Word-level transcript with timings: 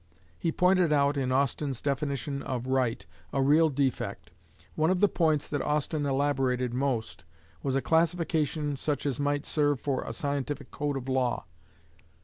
He 0.39 0.51
pointed 0.51 0.91
out 0.91 1.15
in 1.15 1.31
Austin's 1.31 1.79
definition 1.79 2.41
of 2.41 2.65
"right" 2.65 3.05
a 3.31 3.39
real 3.43 3.69
defect. 3.69 4.31
One 4.73 4.89
of 4.89 4.99
the 4.99 5.07
points 5.07 5.47
that 5.47 5.61
Austin 5.61 6.07
elaborated 6.07 6.73
most 6.73 7.23
was 7.61 7.75
a 7.75 7.83
classification 7.83 8.77
such 8.77 9.05
as 9.05 9.19
might 9.19 9.45
serve 9.45 9.79
for 9.79 10.01
a 10.03 10.11
scientific 10.11 10.71
code 10.71 10.97
of 10.97 11.07
law. 11.07 11.45